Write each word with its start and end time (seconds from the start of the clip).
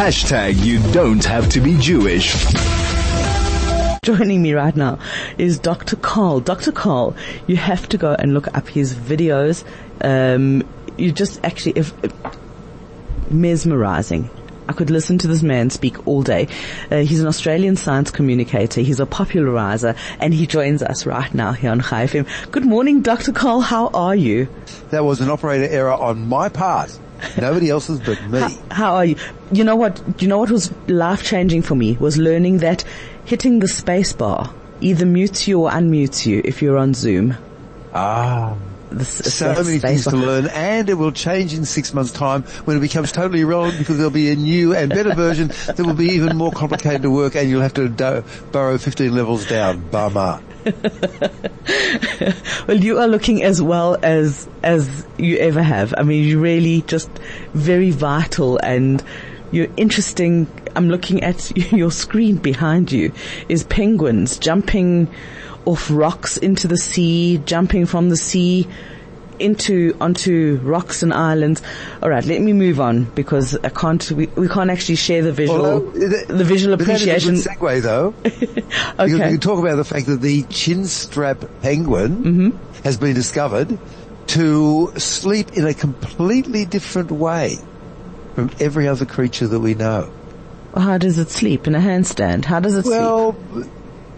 Hashtag 0.00 0.64
you 0.64 0.78
don't 0.94 1.22
have 1.26 1.50
to 1.50 1.60
be 1.60 1.76
Jewish. 1.76 2.34
Joining 4.02 4.40
me 4.40 4.54
right 4.54 4.74
now 4.74 4.98
is 5.36 5.58
Dr. 5.58 5.96
Karl. 5.96 6.40
Dr. 6.40 6.72
Karl, 6.72 7.14
you 7.46 7.56
have 7.56 7.86
to 7.90 7.98
go 7.98 8.16
and 8.18 8.32
look 8.32 8.48
up 8.56 8.66
his 8.66 8.94
videos. 8.94 9.62
Um, 10.00 10.66
you 10.96 11.12
just 11.12 11.44
actually, 11.44 11.72
if, 11.72 11.92
mesmerizing. 13.30 14.30
I 14.70 14.72
could 14.72 14.88
listen 14.88 15.18
to 15.18 15.28
this 15.28 15.42
man 15.42 15.68
speak 15.68 16.08
all 16.08 16.22
day. 16.22 16.48
Uh, 16.90 17.00
he's 17.00 17.20
an 17.20 17.26
Australian 17.26 17.76
science 17.76 18.10
communicator. 18.10 18.80
He's 18.80 19.00
a 19.00 19.06
popularizer 19.06 19.96
and 20.18 20.32
he 20.32 20.46
joins 20.46 20.82
us 20.82 21.04
right 21.04 21.34
now 21.34 21.52
here 21.52 21.72
on 21.72 21.82
Chai 21.82 22.06
FM. 22.06 22.26
Good 22.50 22.64
morning, 22.64 23.02
Dr. 23.02 23.32
Karl. 23.32 23.60
How 23.60 23.88
are 23.88 24.16
you? 24.16 24.48
That 24.92 25.04
was 25.04 25.20
an 25.20 25.28
operator 25.28 25.70
error 25.70 25.92
on 25.92 26.26
my 26.26 26.48
part. 26.48 26.98
Nobody 27.40 27.70
else's 27.70 28.00
but 28.00 28.22
me. 28.28 28.40
How, 28.40 28.48
how 28.70 28.94
are 28.96 29.04
you? 29.04 29.16
You 29.52 29.64
know 29.64 29.76
what, 29.76 30.00
you 30.22 30.28
know 30.28 30.38
what 30.38 30.50
was 30.50 30.72
life 30.88 31.22
changing 31.24 31.62
for 31.62 31.74
me 31.74 31.96
was 31.98 32.16
learning 32.18 32.58
that 32.58 32.84
hitting 33.24 33.58
the 33.60 33.68
space 33.68 34.12
bar 34.12 34.52
either 34.80 35.04
mutes 35.06 35.46
you 35.46 35.60
or 35.60 35.70
unmutes 35.70 36.26
you 36.26 36.40
if 36.44 36.62
you're 36.62 36.78
on 36.78 36.94
Zoom. 36.94 37.36
Ah. 37.94 38.56
The, 38.90 39.04
so 39.04 39.54
many 39.62 39.78
things 39.78 40.04
bar. 40.04 40.14
to 40.14 40.18
learn 40.18 40.48
and 40.48 40.88
it 40.88 40.94
will 40.94 41.12
change 41.12 41.54
in 41.54 41.64
six 41.64 41.94
months 41.94 42.10
time 42.10 42.42
when 42.64 42.76
it 42.76 42.80
becomes 42.80 43.12
totally 43.12 43.42
irrelevant 43.42 43.78
because 43.78 43.98
there'll 43.98 44.10
be 44.10 44.30
a 44.30 44.34
new 44.34 44.74
and 44.74 44.90
better 44.90 45.14
version 45.14 45.46
that 45.66 45.78
will 45.78 45.94
be 45.94 46.06
even 46.08 46.36
more 46.36 46.50
complicated 46.50 47.02
to 47.02 47.10
work 47.10 47.36
and 47.36 47.48
you'll 47.48 47.62
have 47.62 47.74
to 47.74 47.88
do- 47.88 48.24
burrow 48.50 48.78
15 48.78 49.14
levels 49.14 49.46
down. 49.46 49.80
Bama. 49.90 50.42
well, 52.66 52.76
you 52.76 52.98
are 52.98 53.08
looking 53.08 53.42
as 53.42 53.62
well 53.62 53.98
as, 54.02 54.48
as 54.62 55.06
you 55.18 55.36
ever 55.38 55.62
have. 55.62 55.94
I 55.96 56.02
mean, 56.02 56.26
you're 56.26 56.40
really 56.40 56.82
just 56.82 57.10
very 57.54 57.90
vital 57.90 58.58
and 58.62 59.02
you're 59.52 59.68
interesting. 59.76 60.46
I'm 60.76 60.88
looking 60.88 61.22
at 61.22 61.50
your 61.72 61.90
screen 61.90 62.36
behind 62.36 62.92
you 62.92 63.12
is 63.48 63.64
penguins 63.64 64.38
jumping 64.38 65.08
off 65.64 65.90
rocks 65.90 66.36
into 66.36 66.68
the 66.68 66.78
sea, 66.78 67.38
jumping 67.44 67.86
from 67.86 68.08
the 68.08 68.16
sea 68.16 68.66
into 69.40 69.96
onto 70.00 70.60
rocks 70.62 71.02
and 71.02 71.12
islands. 71.12 71.62
All 72.02 72.10
right, 72.10 72.24
let 72.24 72.40
me 72.40 72.52
move 72.52 72.80
on 72.80 73.04
because 73.04 73.56
I 73.56 73.68
can't. 73.70 74.10
We, 74.10 74.26
we 74.28 74.48
can't 74.48 74.70
actually 74.70 74.96
share 74.96 75.22
the 75.22 75.32
visual 75.32 75.80
the, 75.80 76.24
the, 76.28 76.44
visual 76.44 76.74
appreciation. 76.74 77.34
That 77.34 77.40
is 77.40 77.46
a 77.46 77.48
good 77.50 77.58
segue 77.58 77.82
though. 77.82 78.14
okay, 78.98 79.10
you 79.10 79.18
can 79.18 79.40
talk 79.40 79.58
about 79.58 79.76
the 79.76 79.84
fact 79.84 80.06
that 80.06 80.20
the 80.20 80.42
chin 80.44 80.84
strap 80.86 81.44
penguin 81.62 82.24
mm-hmm. 82.24 82.82
has 82.84 82.98
been 82.98 83.14
discovered 83.14 83.78
to 84.28 84.92
sleep 84.96 85.52
in 85.54 85.66
a 85.66 85.74
completely 85.74 86.64
different 86.64 87.10
way 87.10 87.56
from 88.34 88.50
every 88.60 88.86
other 88.86 89.04
creature 89.04 89.48
that 89.48 89.60
we 89.60 89.74
know. 89.74 90.12
How 90.76 90.98
does 90.98 91.18
it 91.18 91.30
sleep 91.30 91.66
in 91.66 91.74
a 91.74 91.80
handstand? 91.80 92.44
How 92.44 92.60
does 92.60 92.76
it 92.76 92.84
well, 92.84 93.32
sleep? 93.32 93.54
Well, 93.54 93.70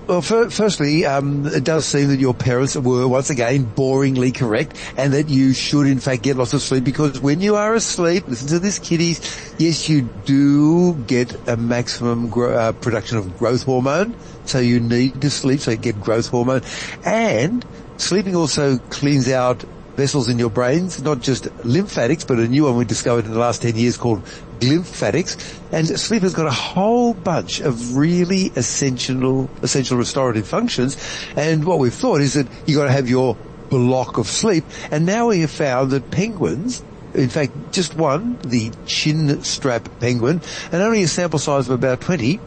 well, 0.08 0.20
firstly, 0.22 1.06
um, 1.06 1.46
it 1.46 1.64
does 1.64 1.86
seem 1.86 2.08
that 2.08 2.18
your 2.18 2.34
parents 2.34 2.76
were 2.76 3.06
once 3.06 3.30
again 3.30 3.66
boringly 3.66 4.34
correct, 4.34 4.76
and 4.96 5.12
that 5.12 5.28
you 5.28 5.52
should 5.52 5.86
in 5.86 6.00
fact 6.00 6.22
get 6.22 6.36
lots 6.36 6.52
of 6.52 6.62
sleep 6.62 6.84
because 6.84 7.20
when 7.20 7.40
you 7.40 7.56
are 7.56 7.74
asleep, 7.74 8.24
listen 8.26 8.48
to 8.48 8.58
this, 8.58 8.78
kiddies. 8.78 9.20
Yes, 9.58 9.88
you 9.88 10.02
do 10.02 10.94
get 11.06 11.34
a 11.46 11.56
maximum 11.56 12.28
gro- 12.28 12.56
uh, 12.56 12.72
production 12.72 13.16
of 13.18 13.36
growth 13.36 13.62
hormone, 13.62 14.16
so 14.44 14.58
you 14.58 14.80
need 14.80 15.20
to 15.22 15.30
sleep 15.30 15.60
so 15.60 15.70
you 15.70 15.76
get 15.76 16.00
growth 16.00 16.28
hormone, 16.28 16.62
and 17.04 17.64
sleeping 17.96 18.34
also 18.34 18.78
cleans 18.90 19.28
out 19.28 19.64
vessels 19.96 20.28
in 20.28 20.38
your 20.38 20.50
brains, 20.50 21.02
not 21.02 21.20
just 21.20 21.46
lymphatics, 21.64 22.24
but 22.24 22.38
a 22.38 22.48
new 22.48 22.64
one 22.64 22.76
we 22.76 22.84
discovered 22.84 23.26
in 23.26 23.32
the 23.32 23.38
last 23.38 23.62
10 23.62 23.76
years 23.76 23.96
called 23.96 24.26
glymphatics. 24.62 25.58
And 25.72 25.88
sleep 25.88 26.22
has 26.22 26.34
got 26.34 26.46
a 26.46 26.50
whole 26.50 27.14
bunch 27.14 27.60
of 27.60 27.96
really 27.96 28.52
essential, 28.56 29.50
essential 29.62 29.96
restorative 29.96 30.46
functions. 30.46 30.96
And 31.36 31.64
what 31.64 31.78
we've 31.78 31.92
thought 31.92 32.20
is 32.20 32.34
that 32.34 32.46
you've 32.66 32.78
got 32.78 32.84
to 32.84 32.92
have 32.92 33.08
your 33.08 33.36
block 33.70 34.18
of 34.18 34.26
sleep. 34.26 34.64
And 34.90 35.06
now 35.06 35.28
we 35.28 35.40
have 35.40 35.50
found 35.50 35.90
that 35.90 36.10
penguins, 36.10 36.84
in 37.14 37.28
fact, 37.28 37.52
just 37.72 37.96
one, 37.96 38.38
the 38.44 38.70
chin 38.86 39.42
strap 39.42 39.88
penguin, 40.00 40.40
and 40.70 40.82
only 40.82 41.02
a 41.02 41.08
sample 41.08 41.38
size 41.38 41.68
of 41.68 41.74
about 41.74 42.00
20, 42.00 42.38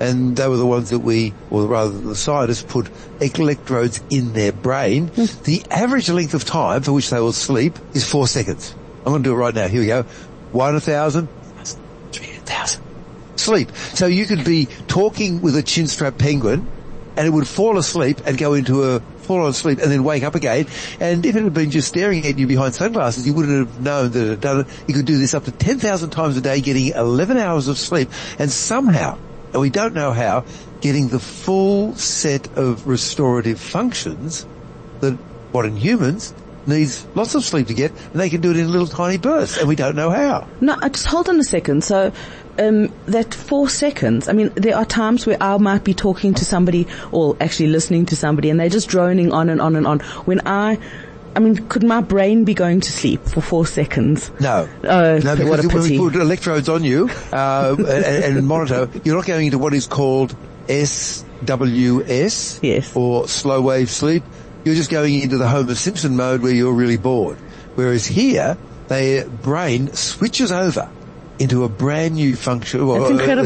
and 0.00 0.36
they 0.36 0.46
were 0.46 0.56
the 0.56 0.66
ones 0.66 0.90
that 0.90 1.00
we, 1.00 1.34
or 1.50 1.66
rather 1.66 1.98
the 1.98 2.14
scientists, 2.14 2.62
put 2.62 2.88
electrodes 3.20 4.00
in 4.10 4.32
their 4.32 4.52
brain. 4.52 5.08
Mm. 5.08 5.42
The 5.42 5.62
average 5.70 6.08
length 6.08 6.34
of 6.34 6.44
time 6.44 6.82
for 6.82 6.92
which 6.92 7.10
they 7.10 7.20
will 7.20 7.32
sleep 7.32 7.76
is 7.94 8.08
four 8.08 8.28
seconds. 8.28 8.74
I'm 8.98 9.12
going 9.12 9.22
to 9.22 9.30
do 9.30 9.34
it 9.34 9.38
right 9.38 9.54
now. 9.54 9.68
Here 9.68 9.80
we 9.80 9.86
go. 9.86 10.02
One 10.52 10.76
a 10.76 10.80
thousand, 10.80 11.28
thousand. 12.48 12.82
Sleep. 13.36 13.70
So 13.94 14.06
you 14.06 14.26
could 14.26 14.44
be 14.44 14.66
talking 14.88 15.40
with 15.40 15.56
a 15.56 15.62
chinstrap 15.62 16.18
penguin 16.18 16.66
and 17.16 17.26
it 17.26 17.30
would 17.30 17.48
fall 17.48 17.78
asleep 17.78 18.20
and 18.26 18.38
go 18.38 18.54
into 18.54 18.84
a 18.84 19.00
fall 19.28 19.46
asleep 19.46 19.78
and 19.80 19.90
then 19.90 20.04
wake 20.04 20.22
up 20.22 20.34
again. 20.34 20.66
And 21.00 21.26
if 21.26 21.36
it 21.36 21.42
had 21.42 21.52
been 21.52 21.70
just 21.70 21.88
staring 21.88 22.24
at 22.26 22.38
you 22.38 22.46
behind 22.46 22.74
sunglasses, 22.74 23.26
you 23.26 23.34
wouldn't 23.34 23.68
have 23.68 23.80
known 23.80 24.10
that 24.12 24.26
it 24.26 24.30
had 24.30 24.40
done 24.40 24.60
it. 24.60 24.66
You 24.86 24.94
could 24.94 25.04
do 25.04 25.18
this 25.18 25.34
up 25.34 25.44
to 25.44 25.52
10,000 25.52 26.10
times 26.10 26.36
a 26.36 26.40
day, 26.40 26.60
getting 26.60 26.88
11 26.88 27.36
hours 27.36 27.68
of 27.68 27.76
sleep. 27.76 28.08
And 28.38 28.50
somehow, 28.50 29.18
and 29.52 29.60
we 29.60 29.68
don't 29.68 29.94
know 29.94 30.12
how, 30.12 30.44
getting 30.80 31.08
the 31.08 31.18
full 31.18 31.94
set 31.96 32.56
of 32.56 32.86
restorative 32.86 33.60
functions 33.60 34.46
that 35.00 35.18
modern 35.52 35.76
humans 35.76 36.32
needs 36.66 37.06
lots 37.14 37.34
of 37.34 37.44
sleep 37.44 37.68
to 37.68 37.74
get, 37.74 37.90
and 37.90 38.20
they 38.20 38.30
can 38.30 38.40
do 38.40 38.50
it 38.50 38.56
in 38.56 38.70
little 38.70 38.86
tiny 38.86 39.18
bursts, 39.18 39.58
and 39.58 39.68
we 39.68 39.76
don't 39.76 39.96
know 39.96 40.10
how. 40.10 40.46
No, 40.60 40.74
uh, 40.74 40.88
just 40.88 41.06
hold 41.06 41.28
on 41.28 41.38
a 41.38 41.44
second. 41.44 41.84
So, 41.84 42.12
um, 42.58 42.92
that 43.06 43.34
four 43.34 43.68
seconds, 43.68 44.28
I 44.28 44.32
mean, 44.32 44.50
there 44.54 44.76
are 44.76 44.84
times 44.84 45.26
where 45.26 45.36
I 45.40 45.56
might 45.58 45.84
be 45.84 45.94
talking 45.94 46.34
to 46.34 46.44
somebody, 46.44 46.86
or 47.12 47.36
actually 47.40 47.68
listening 47.68 48.06
to 48.06 48.16
somebody, 48.16 48.50
and 48.50 48.58
they're 48.58 48.68
just 48.68 48.88
droning 48.88 49.32
on 49.32 49.48
and 49.48 49.60
on 49.60 49.76
and 49.76 49.86
on. 49.86 50.00
When 50.00 50.40
I 50.46 50.78
I 51.36 51.40
mean, 51.40 51.68
could 51.68 51.84
my 51.84 52.00
brain 52.00 52.42
be 52.44 52.54
going 52.54 52.80
to 52.80 52.90
sleep 52.90 53.24
for 53.24 53.40
four 53.40 53.64
seconds? 53.64 54.30
No. 54.40 54.68
Oh, 54.82 55.18
no, 55.18 55.36
because 55.36 55.66
when 55.68 55.82
we 55.82 55.96
put 55.98 56.16
electrodes 56.16 56.68
on 56.68 56.82
you 56.82 57.08
uh, 57.32 57.76
and, 57.78 57.88
and, 58.38 58.46
monitor, 58.46 58.90
you're 59.04 59.14
not 59.14 59.24
going 59.26 59.46
into 59.46 59.58
what 59.58 59.72
is 59.72 59.86
called 59.86 60.34
SWS, 60.66 62.58
yes. 62.60 62.96
or 62.96 63.28
slow 63.28 63.60
wave 63.62 63.88
sleep. 63.88 64.24
You're 64.64 64.74
just 64.74 64.90
going 64.90 65.20
into 65.20 65.38
the 65.38 65.48
Homer 65.48 65.74
Simpson 65.74 66.16
mode 66.16 66.42
where 66.42 66.52
you're 66.52 66.72
really 66.72 66.96
bored. 66.96 67.38
Whereas 67.74 68.06
here, 68.06 68.58
their 68.88 69.28
brain 69.28 69.92
switches 69.94 70.50
over 70.50 70.90
into 71.38 71.64
a 71.64 71.68
brand 71.68 72.14
new 72.14 72.34
function, 72.34 72.80
or. 72.80 72.98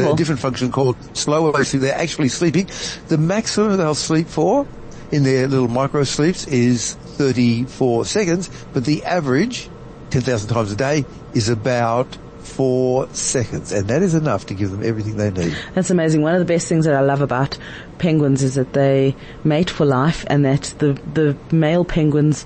A, 0.09 0.13
a 0.13 0.15
different 0.15 0.41
function 0.41 0.71
called 0.71 0.97
slow 1.15 1.51
wave 1.51 1.67
sleep. 1.67 1.83
They're 1.83 1.95
actually 1.95 2.29
sleeping. 2.29 2.69
The 3.07 3.17
maximum 3.17 3.77
they'll 3.77 3.95
sleep 3.95 4.27
for 4.27 4.67
in 5.11 5.23
their 5.23 5.47
little 5.47 5.67
micro 5.67 6.03
sleeps 6.03 6.47
is 6.47 6.95
34 6.95 8.05
seconds, 8.05 8.49
but 8.73 8.85
the 8.85 9.05
average, 9.05 9.69
10,000 10.09 10.49
times 10.49 10.71
a 10.71 10.75
day, 10.75 11.05
is 11.35 11.49
about 11.49 12.17
four 12.43 13.07
seconds, 13.13 13.71
and 13.71 13.87
that 13.87 14.01
is 14.01 14.13
enough 14.13 14.45
to 14.47 14.53
give 14.53 14.71
them 14.71 14.83
everything 14.83 15.17
they 15.17 15.31
need. 15.31 15.55
That's 15.73 15.89
amazing. 15.89 16.21
One 16.21 16.33
of 16.33 16.39
the 16.39 16.45
best 16.45 16.67
things 16.67 16.85
that 16.85 16.93
I 16.93 17.01
love 17.01 17.21
about 17.21 17.57
penguins 17.97 18.43
is 18.43 18.55
that 18.55 18.73
they 18.73 19.15
mate 19.43 19.69
for 19.69 19.85
life, 19.85 20.25
and 20.27 20.45
that 20.45 20.73
the 20.79 20.93
the 21.13 21.37
male 21.55 21.85
penguins 21.85 22.45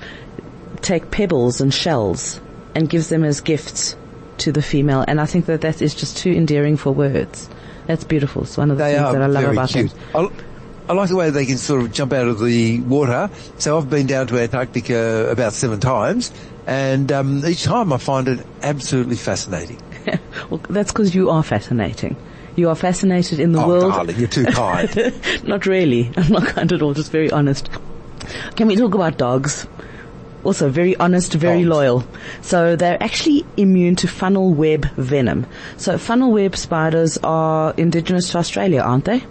take 0.82 1.12
pebbles 1.12 1.60
and 1.60 1.74
shells 1.74 2.40
and 2.76 2.90
gives 2.90 3.10
them 3.10 3.24
as 3.24 3.42
gifts 3.42 3.96
to 4.40 4.52
the 4.52 4.62
female, 4.62 5.04
and 5.08 5.20
I 5.20 5.26
think 5.26 5.48
that 5.48 5.62
that 5.62 5.82
is 5.82 5.96
just 5.96 6.18
too 6.18 6.32
endearing 6.32 6.78
for 6.78 6.92
words. 6.92 7.50
That's 7.88 8.04
beautiful. 8.04 8.44
It's 8.44 8.58
one 8.58 8.70
of 8.70 8.78
the 8.78 8.84
they 8.84 8.96
things 8.96 9.14
that 9.14 9.22
I 9.22 9.28
love 9.28 9.46
about 9.46 9.70
cute. 9.70 9.94
them. 10.14 10.32
I 10.90 10.94
like 10.94 11.10
the 11.10 11.16
way 11.18 11.30
they 11.32 11.46
can 11.46 11.58
sort 11.58 11.82
of 11.82 11.92
jump 11.92 12.14
out 12.14 12.28
of 12.28 12.40
the 12.40 12.80
water. 12.82 13.30
So 13.58 13.78
I've 13.78 13.90
been 13.90 14.08
down 14.08 14.28
to 14.28 14.40
Antarctica 14.40 15.28
about 15.30 15.52
seven 15.54 15.82
times, 15.82 16.32
and 16.66 17.12
um, 17.12 17.46
each 17.46 17.64
time 17.64 17.92
I 17.92 17.98
find 17.98 18.28
it 18.28 18.46
absolutely 18.62 19.18
fascinating. 19.18 19.82
well, 20.50 20.62
that's 20.70 20.92
because 20.92 21.14
you 21.14 21.30
are 21.30 21.44
fascinating. 21.44 22.16
You 22.56 22.70
are 22.70 22.76
fascinated 22.76 23.40
in 23.40 23.52
the 23.52 23.62
oh, 23.62 23.68
world. 23.68 23.92
darling, 23.94 24.18
you're 24.18 24.28
too 24.28 24.46
kind. 24.46 25.14
not 25.44 25.66
really. 25.66 26.12
I'm 26.18 26.32
not 26.32 26.48
kind 26.48 26.72
at 26.72 26.82
all. 26.82 26.94
Just 26.94 27.12
very 27.12 27.32
honest. 27.32 27.70
Can 28.56 28.68
we 28.68 28.76
talk 28.76 28.94
about 28.94 29.18
dogs? 29.18 29.68
Also 30.44 30.70
very 30.70 30.96
honest, 30.98 31.34
very 31.34 31.64
dogs. 31.64 31.70
loyal. 31.70 32.08
So 32.42 32.76
they're 32.76 33.02
actually 33.02 33.46
immune 33.58 33.96
to 33.98 34.08
funnel 34.08 34.54
web 34.54 34.90
venom. 34.96 35.46
So 35.78 35.98
funnel 35.98 36.32
web 36.32 36.56
spiders 36.56 37.18
are 37.24 37.74
indigenous 37.78 38.32
to 38.32 38.40
Australia, 38.40 38.82
aren't 38.82 39.06
they? 39.06 39.24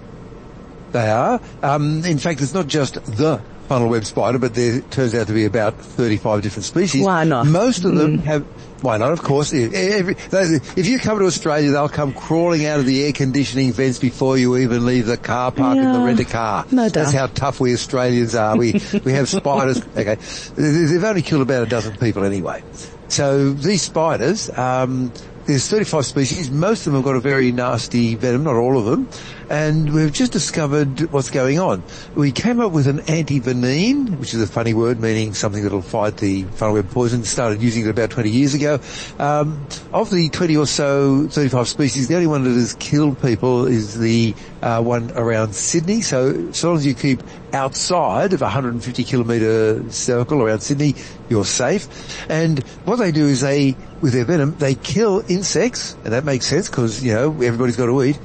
They 0.93 1.09
are. 1.11 1.41
Um, 1.63 2.05
in 2.05 2.19
fact, 2.19 2.41
it's 2.41 2.55
not 2.55 2.69
just 2.69 2.95
the 3.05 3.41
funnel 3.67 3.89
web 3.89 4.05
spider, 4.05 4.39
but 4.39 4.55
there 4.55 4.81
turns 4.81 5.15
out 5.15 5.27
to 5.27 5.33
be 5.33 5.45
about 5.45 5.79
35 5.79 6.43
different 6.43 6.65
species. 6.65 7.05
Why 7.05 7.25
not? 7.25 7.47
Most 7.47 7.85
of 7.85 7.95
them 7.95 8.19
mm. 8.19 8.23
have, 8.23 8.45
why 8.83 8.97
not? 8.97 9.13
Of 9.13 9.23
course. 9.23 9.53
Every, 9.53 10.17
if 10.17 10.87
you 10.87 10.99
come 10.99 11.19
to 11.19 11.27
Australia, 11.27 11.71
they'll 11.71 11.89
come 11.89 12.13
crawling 12.13 12.67
out 12.67 12.79
of 12.79 12.87
the 12.87 13.05
air 13.05 13.13
conditioning 13.13 13.73
vents 13.73 13.99
before 13.99 14.39
you 14.39 14.57
even 14.57 14.87
leave 14.87 15.07
the 15.07 15.17
car 15.17 15.51
park 15.51 15.77
yeah, 15.77 15.87
in 15.87 15.93
the 15.93 16.07
rent 16.07 16.21
a 16.21 16.25
car. 16.25 16.65
No 16.71 16.85
doubt. 16.85 16.93
That's 16.93 17.13
how 17.13 17.27
tough 17.27 17.61
we 17.61 17.73
Australians 17.73 18.35
are. 18.35 18.57
We, 18.57 18.73
we 19.05 19.13
have 19.13 19.29
spiders. 19.29 19.83
Okay. 19.97 20.17
They've 20.55 21.05
only 21.05 21.23
killed 21.23 21.43
about 21.43 21.63
a 21.63 21.67
dozen 21.67 21.97
people 21.97 22.25
anyway. 22.25 22.63
So 23.09 23.53
these 23.53 23.83
spiders, 23.83 24.51
um, 24.57 25.13
there's 25.47 25.69
35 25.69 26.07
species. 26.07 26.51
Most 26.51 26.87
of 26.87 26.93
them 26.93 26.95
have 26.97 27.05
got 27.05 27.17
a 27.17 27.21
very 27.21 27.53
nasty 27.53 28.17
venom, 28.17 28.45
not 28.45 28.57
all 28.57 28.79
of 28.79 28.85
them. 28.85 29.09
And 29.49 29.95
we've 29.95 30.13
just 30.13 30.33
discovered 30.33 31.13
what's 31.13 31.31
going 31.31 31.61
on. 31.61 31.85
We 32.17 32.33
came 32.33 32.61
up 32.61 32.73
with 32.73 32.89
an 32.89 32.99
antivenin, 33.03 34.19
which 34.19 34.35
is 34.35 34.43
a 34.43 34.47
funny 34.47 34.75
word 34.75 34.99
meaning 35.01 35.35
something 35.35 35.63
that'll 35.63 35.83
fight 35.83 36.17
the 36.17 36.43
funnel 36.45 36.75
web 36.75 36.91
poison. 36.91 37.23
Started 37.23 37.63
using 37.63 37.87
it 37.87 37.91
about 37.91 38.11
20 38.11 38.29
years 38.29 38.55
ago. 38.55 38.81
Um, 39.21 39.65
of 39.93 40.11
the 40.11 40.29
20 40.31 40.57
or 40.57 40.67
so 40.67 41.29
35 41.29 41.69
species, 41.69 42.09
the 42.09 42.15
only 42.17 42.27
one 42.27 42.43
that 42.43 42.51
has 42.51 42.75
killed 42.75 43.23
people 43.23 43.67
is 43.67 43.99
the 43.99 44.35
uh, 44.63 44.83
one 44.83 45.13
around 45.13 45.55
Sydney. 45.55 46.01
So, 46.01 46.51
so 46.51 46.69
long 46.69 46.79
as 46.79 46.87
you 46.87 46.95
keep 46.95 47.23
outside 47.53 48.33
of 48.33 48.43
a 48.43 48.47
150 48.47 49.05
kilometre 49.05 49.89
circle 49.93 50.43
around 50.43 50.61
Sydney, 50.61 50.97
you're 51.29 51.45
safe. 51.45 51.87
And 52.29 52.67
what 52.85 52.97
they 52.97 53.13
do 53.13 53.27
is 53.27 53.43
they, 53.43 53.77
with 54.01 54.13
their 54.13 54.25
venom, 54.25 54.57
they 54.59 54.75
kill 54.75 55.23
insects, 55.29 55.95
and 56.03 56.13
that 56.13 56.25
makes 56.25 56.47
sense 56.47 56.69
because, 56.69 57.05
you 57.05 57.15
know, 57.15 57.31
everybody's 57.31 57.77
got 57.77 57.87
to 57.87 58.03
eat. 58.03 58.19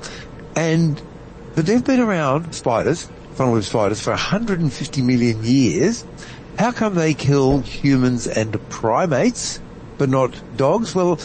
And 0.55 1.01
but 1.55 1.65
they've 1.65 1.83
been 1.83 1.99
around, 1.99 2.53
spiders, 2.53 3.09
funnel 3.33 3.53
web 3.53 3.63
spiders, 3.63 4.01
for 4.01 4.11
150 4.11 5.01
million 5.01 5.43
years. 5.43 6.05
How 6.57 6.71
come 6.71 6.95
they 6.95 7.13
kill 7.13 7.59
humans 7.59 8.27
and 8.27 8.53
primates, 8.69 9.59
but 9.97 10.09
not 10.09 10.33
dogs? 10.57 10.93
Well, 10.93 11.19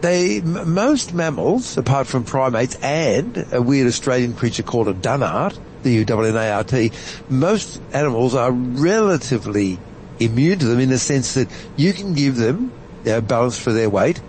they, 0.00 0.38
m- 0.38 0.74
most 0.74 1.14
mammals, 1.14 1.76
apart 1.76 2.06
from 2.06 2.24
primates 2.24 2.76
and 2.76 3.46
a 3.52 3.62
weird 3.62 3.86
Australian 3.86 4.34
creature 4.34 4.62
called 4.62 4.88
a 4.88 4.94
dunnart, 4.94 5.58
D-U-N-N-A-R-T, 5.82 6.92
most 7.28 7.80
animals 7.92 8.34
are 8.34 8.50
relatively 8.50 9.78
immune 10.18 10.58
to 10.58 10.66
them 10.66 10.80
in 10.80 10.88
the 10.88 10.98
sense 10.98 11.34
that 11.34 11.48
you 11.76 11.92
can 11.92 12.14
give 12.14 12.36
them, 12.36 12.72
you 13.04 13.12
know, 13.12 13.20
balanced 13.20 13.60
for 13.60 13.72
their 13.72 13.90
weight, 13.90 14.20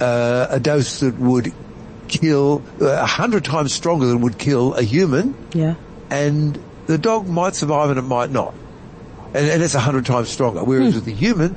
uh, 0.00 0.46
a 0.50 0.60
dose 0.60 1.00
that 1.00 1.16
would 1.18 1.52
kill 2.08 2.62
uh, 2.80 2.86
a 2.86 3.06
hundred 3.06 3.44
times 3.44 3.72
stronger 3.72 4.06
than 4.06 4.20
would 4.22 4.38
kill 4.38 4.74
a 4.74 4.82
human, 4.82 5.34
Yeah. 5.52 5.74
and 6.10 6.58
the 6.86 6.98
dog 6.98 7.26
might 7.28 7.54
survive 7.54 7.90
and 7.90 7.98
it 7.98 8.02
might 8.02 8.30
not. 8.30 8.54
And, 9.34 9.48
and 9.50 9.62
it's 9.62 9.74
a 9.74 9.80
hundred 9.80 10.06
times 10.06 10.28
stronger. 10.28 10.62
Whereas 10.64 10.94
with 10.94 11.04
the 11.04 11.12
human, 11.12 11.56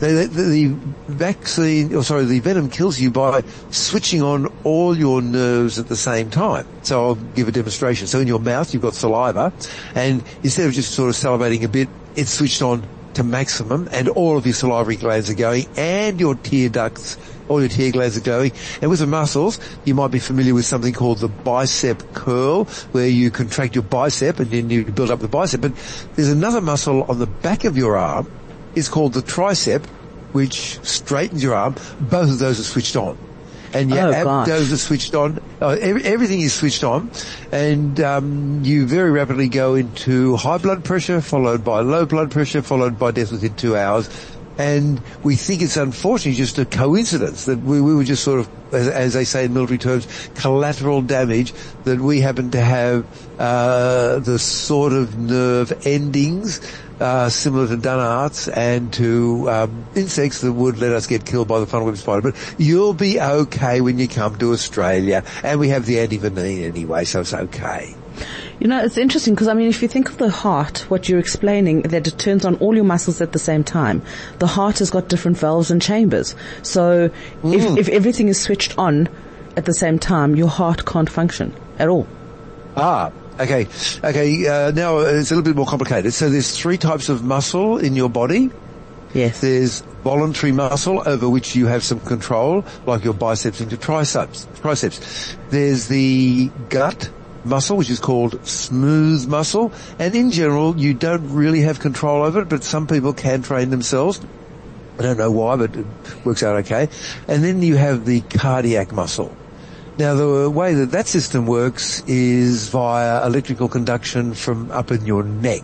the, 0.00 0.26
the, 0.32 0.42
the 0.42 0.66
vaccine, 1.12 1.94
or 1.94 2.02
sorry, 2.02 2.24
the 2.24 2.40
venom 2.40 2.70
kills 2.70 2.98
you 2.98 3.10
by 3.10 3.42
switching 3.70 4.22
on 4.22 4.52
all 4.64 4.96
your 4.96 5.20
nerves 5.22 5.78
at 5.78 5.88
the 5.88 5.96
same 5.96 6.30
time. 6.30 6.66
So 6.82 7.04
I'll 7.04 7.14
give 7.14 7.46
a 7.46 7.52
demonstration. 7.52 8.06
So 8.06 8.20
in 8.20 8.26
your 8.26 8.40
mouth, 8.40 8.72
you've 8.72 8.82
got 8.82 8.94
saliva, 8.94 9.52
and 9.94 10.24
instead 10.42 10.66
of 10.66 10.72
just 10.72 10.92
sort 10.92 11.10
of 11.10 11.14
salivating 11.14 11.62
a 11.62 11.68
bit, 11.68 11.88
it's 12.16 12.30
switched 12.30 12.62
on 12.62 12.82
to 13.14 13.22
maximum, 13.22 13.88
and 13.92 14.08
all 14.08 14.36
of 14.38 14.46
your 14.46 14.54
salivary 14.54 14.96
glands 14.96 15.28
are 15.30 15.34
going, 15.34 15.66
and 15.76 16.18
your 16.18 16.34
tear 16.36 16.68
ducts, 16.70 17.16
all 17.50 17.60
your 17.60 17.68
tear 17.68 17.90
glands 17.90 18.16
are 18.16 18.22
going. 18.22 18.52
And 18.80 18.90
with 18.90 19.00
the 19.00 19.06
muscles, 19.06 19.58
you 19.84 19.94
might 19.94 20.12
be 20.12 20.20
familiar 20.20 20.54
with 20.54 20.64
something 20.64 20.94
called 20.94 21.18
the 21.18 21.28
bicep 21.28 22.14
curl, 22.14 22.64
where 22.92 23.08
you 23.08 23.30
contract 23.30 23.74
your 23.74 23.82
bicep 23.82 24.38
and 24.38 24.50
then 24.50 24.70
you 24.70 24.84
build 24.84 25.10
up 25.10 25.18
the 25.18 25.28
bicep. 25.28 25.60
But 25.60 25.72
there's 26.14 26.30
another 26.30 26.60
muscle 26.60 27.02
on 27.02 27.18
the 27.18 27.26
back 27.26 27.64
of 27.64 27.76
your 27.76 27.96
arm, 27.96 28.30
it's 28.76 28.88
called 28.88 29.14
the 29.14 29.20
tricep, 29.20 29.84
which 30.32 30.78
straightens 30.84 31.42
your 31.42 31.54
arm. 31.54 31.74
Both 32.00 32.30
of 32.30 32.38
those 32.38 32.60
are 32.60 32.64
switched 32.64 32.94
on. 32.94 33.18
And 33.72 33.90
your 33.90 33.98
Oh, 33.98 34.12
abdos 34.12 34.72
are 34.72 34.76
switched 34.76 35.14
on. 35.14 35.40
Uh, 35.60 35.76
every, 35.80 36.04
everything 36.04 36.40
is 36.40 36.52
switched 36.52 36.82
on, 36.82 37.10
and 37.52 38.00
um, 38.00 38.64
you 38.64 38.84
very 38.86 39.12
rapidly 39.12 39.48
go 39.48 39.74
into 39.76 40.34
high 40.36 40.58
blood 40.58 40.84
pressure, 40.84 41.20
followed 41.20 41.64
by 41.64 41.80
low 41.80 42.04
blood 42.04 42.32
pressure, 42.32 42.62
followed 42.62 42.98
by 42.98 43.12
death 43.12 43.30
within 43.30 43.54
two 43.54 43.76
hours. 43.76 44.08
And 44.60 45.00
we 45.22 45.36
think 45.36 45.62
it's 45.62 45.78
unfortunately 45.78 46.36
just 46.36 46.58
a 46.58 46.66
coincidence 46.66 47.46
that 47.46 47.60
we, 47.60 47.80
we 47.80 47.94
were 47.94 48.04
just 48.04 48.22
sort 48.22 48.40
of, 48.40 48.74
as, 48.74 48.88
as 48.88 49.14
they 49.14 49.24
say 49.24 49.46
in 49.46 49.54
military 49.54 49.78
terms, 49.78 50.06
collateral 50.34 51.00
damage 51.00 51.54
that 51.84 51.98
we 51.98 52.20
happen 52.20 52.50
to 52.50 52.60
have 52.60 53.06
uh, 53.38 54.18
the 54.18 54.38
sort 54.38 54.92
of 54.92 55.18
nerve 55.18 55.72
endings 55.86 56.60
uh, 57.00 57.30
similar 57.30 57.68
to 57.68 57.78
Dunnarts 57.78 58.54
and 58.54 58.92
to 58.92 59.48
um, 59.48 59.86
insects 59.94 60.42
that 60.42 60.52
would 60.52 60.76
let 60.76 60.92
us 60.92 61.06
get 61.06 61.24
killed 61.24 61.48
by 61.48 61.58
the 61.58 61.66
funnel 61.66 61.86
web 61.86 61.96
spider. 61.96 62.20
But 62.20 62.54
you'll 62.58 62.92
be 62.92 63.18
okay 63.18 63.80
when 63.80 63.98
you 63.98 64.08
come 64.08 64.36
to 64.40 64.52
Australia, 64.52 65.24
and 65.42 65.58
we 65.58 65.70
have 65.70 65.86
the 65.86 65.96
antivenin 65.96 66.64
anyway, 66.64 67.04
so 67.06 67.22
it's 67.22 67.32
okay. 67.32 67.94
You 68.60 68.68
know, 68.68 68.84
it's 68.84 68.98
interesting 68.98 69.34
because 69.34 69.48
I 69.48 69.54
mean, 69.54 69.68
if 69.68 69.80
you 69.80 69.88
think 69.88 70.10
of 70.10 70.18
the 70.18 70.28
heart, 70.28 70.84
what 70.90 71.08
you're 71.08 71.18
explaining, 71.18 71.80
that 71.82 72.06
it 72.06 72.18
turns 72.18 72.44
on 72.44 72.56
all 72.56 72.74
your 72.74 72.84
muscles 72.84 73.22
at 73.22 73.32
the 73.32 73.38
same 73.38 73.64
time. 73.64 74.02
The 74.38 74.46
heart 74.46 74.80
has 74.80 74.90
got 74.90 75.08
different 75.08 75.38
valves 75.38 75.70
and 75.70 75.80
chambers. 75.80 76.34
So 76.62 77.10
if, 77.42 77.78
if 77.78 77.88
everything 77.88 78.28
is 78.28 78.38
switched 78.38 78.76
on 78.78 79.08
at 79.56 79.64
the 79.64 79.72
same 79.72 79.98
time, 79.98 80.36
your 80.36 80.48
heart 80.48 80.84
can't 80.84 81.08
function 81.08 81.54
at 81.78 81.88
all. 81.88 82.06
Ah, 82.76 83.10
okay, 83.40 83.66
okay. 84.04 84.46
Uh, 84.46 84.70
now 84.72 84.98
it's 84.98 85.30
a 85.30 85.36
little 85.36 85.50
bit 85.50 85.56
more 85.56 85.66
complicated. 85.66 86.12
So 86.12 86.28
there's 86.28 86.54
three 86.56 86.76
types 86.76 87.08
of 87.08 87.24
muscle 87.24 87.78
in 87.78 87.96
your 87.96 88.10
body. 88.10 88.50
Yes. 89.14 89.40
There's 89.40 89.80
voluntary 90.04 90.52
muscle 90.52 91.02
over 91.06 91.30
which 91.30 91.56
you 91.56 91.66
have 91.66 91.82
some 91.82 92.00
control, 92.00 92.66
like 92.84 93.04
your 93.04 93.14
biceps 93.14 93.62
into 93.62 93.78
triceps. 93.78 94.46
Triceps. 94.60 95.34
There's 95.48 95.86
the 95.86 96.50
gut 96.68 97.10
muscle, 97.44 97.76
which 97.76 97.90
is 97.90 98.00
called 98.00 98.44
smooth 98.46 99.26
muscle, 99.28 99.72
and 99.98 100.14
in 100.14 100.30
general, 100.30 100.76
you 100.78 100.94
don't 100.94 101.32
really 101.32 101.60
have 101.62 101.80
control 101.80 102.22
over 102.22 102.42
it, 102.42 102.48
but 102.48 102.64
some 102.64 102.86
people 102.86 103.12
can 103.12 103.42
train 103.42 103.70
themselves. 103.70 104.20
I 104.98 105.02
don't 105.02 105.16
know 105.18 105.30
why, 105.30 105.56
but 105.56 105.74
it 105.76 105.86
works 106.24 106.42
out 106.42 106.56
okay. 106.56 106.88
And 107.26 107.42
then 107.42 107.62
you 107.62 107.76
have 107.76 108.04
the 108.04 108.20
cardiac 108.20 108.92
muscle. 108.92 109.34
Now, 109.98 110.14
the 110.14 110.50
way 110.50 110.74
that 110.74 110.92
that 110.92 111.06
system 111.06 111.46
works 111.46 112.02
is 112.06 112.68
via 112.68 113.26
electrical 113.26 113.68
conduction 113.68 114.34
from 114.34 114.70
up 114.70 114.90
in 114.90 115.04
your 115.06 115.22
neck. 115.22 115.62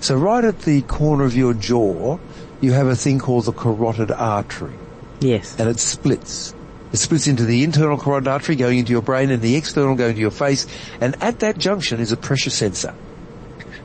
So 0.00 0.16
right 0.16 0.44
at 0.44 0.60
the 0.62 0.82
corner 0.82 1.24
of 1.24 1.36
your 1.36 1.54
jaw, 1.54 2.18
you 2.60 2.72
have 2.72 2.86
a 2.86 2.96
thing 2.96 3.18
called 3.18 3.44
the 3.44 3.52
carotid 3.52 4.10
artery, 4.10 4.74
Yes. 5.20 5.54
and 5.58 5.68
it 5.68 5.78
splits. 5.78 6.54
It 6.92 6.98
splits 6.98 7.26
into 7.26 7.44
the 7.44 7.64
internal 7.64 7.98
carotid 7.98 8.28
artery 8.28 8.56
going 8.56 8.78
into 8.78 8.92
your 8.92 9.02
brain 9.02 9.30
and 9.30 9.40
the 9.40 9.56
external 9.56 9.94
going 9.94 10.14
to 10.14 10.20
your 10.20 10.30
face, 10.30 10.66
and 11.00 11.16
at 11.22 11.40
that 11.40 11.58
junction 11.58 12.00
is 12.00 12.12
a 12.12 12.16
pressure 12.16 12.50
sensor. 12.50 12.94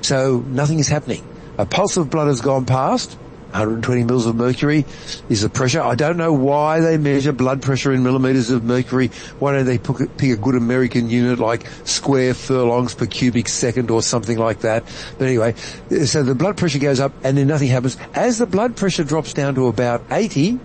So 0.02 0.40
nothing 0.48 0.80
is 0.80 0.88
happening. 0.88 1.26
A 1.58 1.66
pulse 1.66 1.98
of 1.98 2.10
blood 2.10 2.28
has 2.28 2.42
gone 2.42 2.66
past, 2.66 3.18
120 3.52 4.04
mils 4.04 4.26
of 4.26 4.36
mercury 4.36 4.86
is 5.30 5.42
the 5.42 5.50
pressure. 5.50 5.82
I 5.82 5.96
don't 5.96 6.18
know 6.18 6.34
why 6.34 6.82
they 6.82 6.98
measure 6.98 7.32
blood 7.32 7.62
pressure 7.62 7.94
in 7.94 8.04
millimeters 8.04 8.50
of 8.50 8.64
mercury. 8.64 9.08
Why 9.40 9.54
don't 9.54 9.66
they 9.66 9.78
pick 9.78 10.32
a 10.32 10.36
good 10.36 10.56
American 10.56 11.10
unit 11.10 11.40
like 11.40 11.66
square 11.86 12.34
furlongs 12.34 12.94
per 12.94 13.06
cubic 13.06 13.48
second 13.48 13.90
or 13.90 14.02
something 14.02 14.38
like 14.38 14.60
that? 14.60 14.84
But 15.18 15.28
anyway, 15.28 15.56
so 16.06 16.24
the 16.24 16.36
blood 16.36 16.58
pressure 16.58 16.80
goes 16.80 17.00
up 17.00 17.14
and 17.24 17.38
then 17.38 17.48
nothing 17.48 17.70
happens. 17.70 17.98
As 18.14 18.38
the 18.38 18.46
blood 18.46 18.76
pressure 18.76 19.06
drops 19.06 19.34
down 19.34 19.56
to 19.56 19.68
about 19.68 20.04
80, 20.12 20.60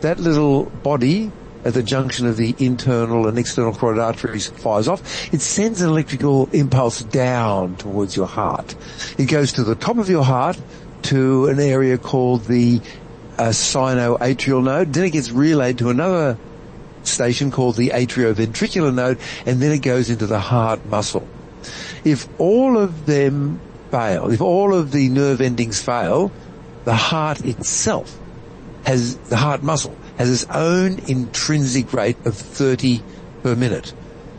that 0.00 0.20
little 0.20 0.66
body 0.66 1.32
at 1.64 1.74
the 1.74 1.82
junction 1.82 2.26
of 2.26 2.36
the 2.36 2.54
internal 2.58 3.26
and 3.26 3.38
external 3.38 3.74
carotid 3.74 4.00
arteries 4.00 4.48
fires 4.48 4.88
off. 4.88 5.32
It 5.32 5.40
sends 5.40 5.80
an 5.80 5.90
electrical 5.90 6.48
impulse 6.52 7.02
down 7.02 7.76
towards 7.76 8.16
your 8.16 8.26
heart. 8.26 8.74
It 9.18 9.26
goes 9.26 9.52
to 9.54 9.64
the 9.64 9.74
top 9.74 9.98
of 9.98 10.08
your 10.08 10.24
heart 10.24 10.58
to 11.02 11.46
an 11.46 11.60
area 11.60 11.98
called 11.98 12.44
the 12.44 12.80
uh, 13.38 13.48
sinoatrial 13.48 14.62
node. 14.62 14.92
Then 14.92 15.04
it 15.04 15.10
gets 15.10 15.30
relayed 15.30 15.78
to 15.78 15.90
another 15.90 16.38
station 17.02 17.50
called 17.50 17.76
the 17.76 17.90
atrioventricular 17.90 18.94
node, 18.94 19.18
and 19.46 19.60
then 19.60 19.72
it 19.72 19.82
goes 19.82 20.10
into 20.10 20.26
the 20.26 20.38
heart 20.38 20.84
muscle. 20.86 21.26
If 22.04 22.28
all 22.38 22.78
of 22.78 23.06
them 23.06 23.60
fail, 23.90 24.30
if 24.30 24.40
all 24.40 24.74
of 24.74 24.92
the 24.92 25.08
nerve 25.08 25.40
endings 25.40 25.82
fail, 25.82 26.30
the 26.84 26.94
heart 26.94 27.44
itself 27.44 28.18
has, 28.84 29.16
the 29.16 29.36
heart 29.36 29.62
muscle 29.62 29.96
has 30.20 30.30
its 30.30 30.50
own 30.50 30.98
intrinsic 31.08 31.94
rate 31.94 32.26
of 32.26 32.36
30 32.36 33.02
per 33.42 33.56
minute. 33.56 33.94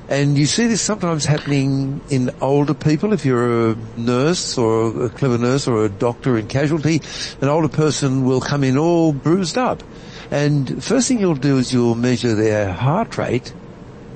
And 0.10 0.38
you 0.38 0.46
see 0.46 0.68
this 0.68 0.80
sometimes 0.80 1.26
happening 1.26 2.02
in 2.08 2.30
older 2.40 2.76
people. 2.76 3.14
If 3.14 3.26
you're 3.26 3.72
a 3.72 3.76
nurse 3.98 4.60
or 4.60 5.06
a 5.06 5.10
clever 5.10 5.40
nurse 5.40 5.68
or 5.68 5.84
a 5.84 5.90
doctor 5.90 6.38
in 6.38 6.48
casualty, 6.48 7.02
an 7.42 7.48
older 7.48 7.68
person 7.68 8.26
will 8.26 8.42
come 8.42 8.64
in 8.64 8.78
all 8.78 9.12
bruised 9.12 9.58
up. 9.58 9.82
And 10.30 10.84
first 10.84 11.08
thing 11.08 11.20
you'll 11.20 11.34
do 11.34 11.58
is 11.58 11.74
you'll 11.74 11.96
measure 11.96 12.36
their 12.36 12.72
heart 12.72 13.18
rate 13.18 13.52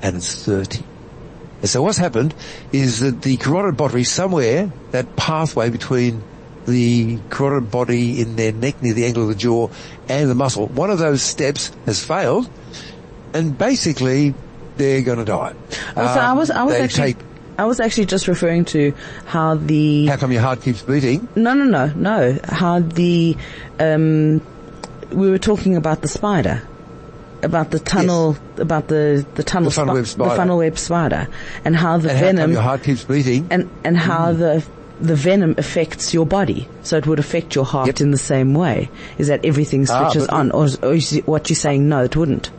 and 0.03 0.17
it's 0.17 0.45
30. 0.45 0.83
And 1.61 1.69
so 1.69 1.81
what's 1.81 1.97
happened 1.97 2.35
is 2.73 2.99
that 2.99 3.23
the 3.23 3.37
carotid 3.37 3.75
body 3.75 4.03
somewhere, 4.03 4.71
that 4.91 5.15
pathway 5.15 5.71
between 5.71 6.21
the 6.65 7.19
carotid 7.29 7.69
body 7.71 8.19
in 8.21 8.35
their 8.35 8.51
neck 8.51 8.81
near 8.81 8.93
the 8.93 9.05
angle 9.05 9.23
of 9.23 9.29
the 9.29 9.35
jaw 9.35 9.69
and 10.09 10.29
the 10.29 10.35
muscle, 10.35 10.67
one 10.67 10.89
of 10.89 10.99
those 10.99 11.21
steps 11.21 11.71
has 11.85 12.03
failed 12.03 12.49
and 13.33 13.57
basically 13.57 14.33
they're 14.77 15.01
going 15.01 15.19
to 15.19 15.25
die. 15.25 15.53
Well, 15.95 16.13
so 16.13 16.19
I 16.19 16.33
was, 16.33 16.49
I 16.51 16.61
Um, 16.61 16.65
was 16.67 16.75
actually, 16.75 17.13
take- 17.13 17.23
I 17.57 17.65
was 17.65 17.79
actually 17.79 18.05
just 18.07 18.27
referring 18.27 18.65
to 18.65 18.93
how 19.25 19.55
the 19.55 20.07
how 20.07 20.17
come 20.17 20.31
your 20.31 20.41
heart 20.41 20.61
keeps 20.61 20.81
beating? 20.81 21.27
No, 21.35 21.53
no, 21.53 21.63
no, 21.65 21.91
no. 21.95 22.37
How 22.45 22.79
the, 22.79 23.37
um, 23.79 24.41
we 25.11 25.29
were 25.29 25.37
talking 25.37 25.75
about 25.77 26.01
the 26.01 26.07
spider 26.07 26.61
about 27.43 27.69
the 27.69 27.79
tunnel, 27.79 28.35
about 28.57 28.87
the 28.87 29.23
the 29.35 29.43
tunnel, 29.43 29.69
The 29.69 29.75
funnel 29.75 29.95
web 29.95 30.07
spider. 30.07 30.29
the 30.31 30.35
funnel 30.35 30.57
web 30.57 30.77
spider, 30.79 31.27
and 31.63 31.75
how 31.75 31.97
the 31.99 32.11
And 32.11 32.37
how 32.39 32.43
come 32.45 32.51
your 32.53 32.61
heart 32.61 32.81
keeps 32.83 33.03
beating? 33.03 33.47
and 33.51 33.69
and 33.83 33.95
how 33.97 34.33
the 34.33 34.63
the 35.01 35.15
venom 35.15 35.55
affects 35.57 36.13
your 36.13 36.25
body, 36.25 36.67
so 36.83 36.97
it 36.97 37.05
would 37.07 37.19
affect 37.19 37.53
your 37.55 37.65
heart 37.65 37.87
Yep. 37.87 38.01
in 38.01 38.11
the 38.11 38.17
same 38.17 38.53
way. 38.53 38.89
Is 39.17 39.27
that 39.27 39.43
everything 39.45 39.85
Ah, 39.89 40.09
switches 40.09 40.27
but- 40.27 40.35
on, 40.35 40.51
or, 40.51 40.67
or 40.83 40.97
what 41.25 41.49
you're 41.49 41.55
saying? 41.55 41.87
No, 41.89 42.03
it 42.03 42.15
wouldn't. 42.15 42.49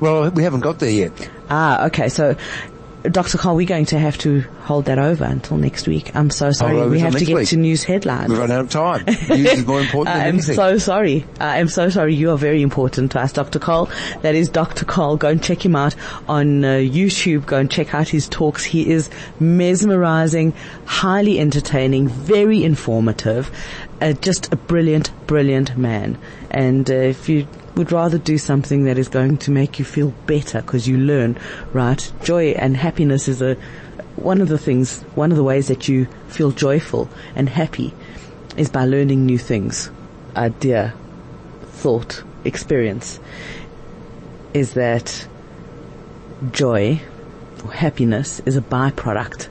Well, 0.00 0.30
we 0.30 0.42
haven't 0.44 0.60
got 0.60 0.78
there 0.78 0.90
yet. 0.90 1.12
Ah, 1.50 1.86
okay. 1.86 2.08
So, 2.08 2.34
Dr. 3.02 3.38
Karl, 3.38 3.56
we're 3.56 3.66
going 3.66 3.86
to 3.86 3.98
have 3.98 4.18
to 4.18 4.42
hold 4.62 4.84
that 4.84 4.98
over 4.98 5.24
until 5.24 5.56
next 5.56 5.88
week. 5.88 6.14
I'm 6.14 6.28
so 6.30 6.52
sorry. 6.52 6.86
We 6.88 7.00
have 7.00 7.16
to 7.16 7.24
get 7.24 7.34
week. 7.34 7.48
to 7.48 7.56
news 7.56 7.82
headlines. 7.82 8.28
We've 8.28 8.38
run 8.38 8.50
out 8.50 8.60
of 8.60 8.70
time. 8.70 9.04
News 9.06 9.52
is 9.52 9.66
more 9.66 9.80
important 9.80 10.14
than 10.14 10.22
I 10.22 10.28
am 10.28 10.40
so 10.40 10.76
sorry. 10.76 11.24
I 11.40 11.58
am 11.58 11.68
so 11.68 11.88
sorry. 11.88 12.14
You 12.14 12.30
are 12.30 12.36
very 12.36 12.60
important 12.60 13.12
to 13.12 13.20
us, 13.20 13.32
Dr. 13.32 13.58
Karl. 13.58 13.88
That 14.20 14.34
is 14.34 14.50
Dr. 14.50 14.84
Karl. 14.84 15.16
Go 15.16 15.28
and 15.28 15.42
check 15.42 15.64
him 15.64 15.76
out 15.76 15.94
on 16.28 16.64
uh, 16.64 16.68
YouTube. 16.68 17.46
Go 17.46 17.56
and 17.56 17.70
check 17.70 17.94
out 17.94 18.08
his 18.08 18.28
talks. 18.28 18.64
He 18.64 18.90
is 18.90 19.08
mesmerizing, 19.38 20.52
highly 20.84 21.38
entertaining, 21.38 22.08
very 22.08 22.62
informative, 22.62 23.50
uh, 24.02 24.12
just 24.12 24.52
a 24.52 24.56
brilliant, 24.56 25.10
brilliant 25.26 25.76
man. 25.76 26.18
And 26.50 26.90
uh, 26.90 26.94
if 26.94 27.28
you 27.28 27.46
would 27.76 27.92
rather 27.92 28.18
do 28.18 28.38
something 28.38 28.84
that 28.84 28.98
is 28.98 29.08
going 29.08 29.36
to 29.38 29.50
make 29.50 29.78
you 29.78 29.84
feel 29.84 30.10
better 30.26 30.60
because 30.60 30.88
you 30.88 30.98
learn, 30.98 31.38
right? 31.72 32.12
Joy 32.22 32.50
and 32.50 32.76
happiness 32.76 33.28
is 33.28 33.40
a 33.40 33.56
one 34.16 34.40
of 34.40 34.48
the 34.48 34.58
things, 34.58 35.00
one 35.14 35.30
of 35.30 35.36
the 35.36 35.44
ways 35.44 35.68
that 35.68 35.88
you 35.88 36.06
feel 36.28 36.50
joyful 36.50 37.08
and 37.34 37.48
happy 37.48 37.94
is 38.56 38.68
by 38.68 38.84
learning 38.84 39.24
new 39.24 39.38
things. 39.38 39.90
Idea, 40.36 40.94
thought, 41.62 42.22
experience 42.44 43.18
is 44.52 44.74
that 44.74 45.26
joy 46.50 47.00
or 47.64 47.72
happiness 47.72 48.40
is 48.40 48.56
a 48.56 48.60
byproduct 48.60 49.48